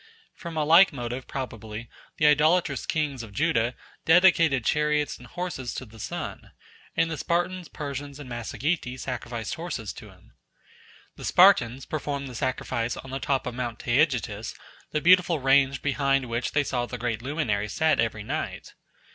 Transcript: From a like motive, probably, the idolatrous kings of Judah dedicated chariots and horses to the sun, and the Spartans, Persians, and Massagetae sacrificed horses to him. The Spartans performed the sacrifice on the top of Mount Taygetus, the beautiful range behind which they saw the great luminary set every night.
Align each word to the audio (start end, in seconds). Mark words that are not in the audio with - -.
From 0.33 0.57
a 0.57 0.63
like 0.65 0.91
motive, 0.91 1.27
probably, 1.27 1.87
the 2.17 2.25
idolatrous 2.25 2.87
kings 2.87 3.21
of 3.21 3.33
Judah 3.33 3.75
dedicated 4.03 4.65
chariots 4.65 5.19
and 5.19 5.27
horses 5.27 5.75
to 5.75 5.85
the 5.85 5.99
sun, 5.99 6.53
and 6.97 7.11
the 7.11 7.19
Spartans, 7.19 7.67
Persians, 7.67 8.19
and 8.19 8.27
Massagetae 8.27 8.97
sacrificed 8.99 9.53
horses 9.53 9.93
to 9.93 10.09
him. 10.09 10.33
The 11.17 11.25
Spartans 11.25 11.85
performed 11.85 12.27
the 12.29 12.33
sacrifice 12.33 12.97
on 12.97 13.11
the 13.11 13.19
top 13.19 13.45
of 13.45 13.53
Mount 13.53 13.77
Taygetus, 13.77 14.55
the 14.89 15.01
beautiful 15.01 15.37
range 15.37 15.83
behind 15.83 16.25
which 16.25 16.53
they 16.53 16.63
saw 16.63 16.87
the 16.87 16.97
great 16.97 17.21
luminary 17.21 17.67
set 17.69 17.99
every 17.99 18.23
night. 18.23 18.73